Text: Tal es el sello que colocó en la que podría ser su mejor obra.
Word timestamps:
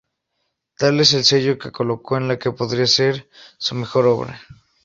Tal 0.79 0.99
es 0.99 1.13
el 1.13 1.23
sello 1.25 1.59
que 1.59 1.71
colocó 1.71 2.17
en 2.17 2.27
la 2.27 2.39
que 2.39 2.51
podría 2.51 2.87
ser 2.87 3.29
su 3.59 3.75
mejor 3.75 4.07
obra. 4.07 4.41